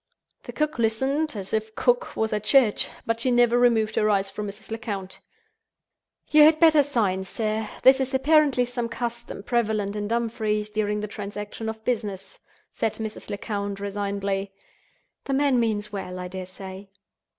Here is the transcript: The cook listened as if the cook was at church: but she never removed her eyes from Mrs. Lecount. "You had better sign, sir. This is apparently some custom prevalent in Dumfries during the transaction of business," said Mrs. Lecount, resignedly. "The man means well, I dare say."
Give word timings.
The 0.45 0.51
cook 0.51 0.79
listened 0.79 1.35
as 1.35 1.53
if 1.53 1.67
the 1.67 1.71
cook 1.79 2.15
was 2.17 2.33
at 2.33 2.43
church: 2.43 2.89
but 3.05 3.19
she 3.19 3.29
never 3.29 3.55
removed 3.59 3.95
her 3.95 4.09
eyes 4.09 4.31
from 4.31 4.47
Mrs. 4.47 4.71
Lecount. 4.71 5.19
"You 6.31 6.41
had 6.41 6.59
better 6.59 6.81
sign, 6.81 7.23
sir. 7.23 7.69
This 7.83 7.99
is 7.99 8.11
apparently 8.15 8.65
some 8.65 8.89
custom 8.89 9.43
prevalent 9.43 9.95
in 9.95 10.07
Dumfries 10.07 10.71
during 10.71 11.01
the 11.01 11.07
transaction 11.07 11.69
of 11.69 11.85
business," 11.85 12.39
said 12.71 12.95
Mrs. 12.95 13.29
Lecount, 13.29 13.79
resignedly. 13.79 14.51
"The 15.25 15.33
man 15.33 15.59
means 15.59 15.91
well, 15.93 16.17
I 16.17 16.27
dare 16.29 16.47
say." 16.47 16.89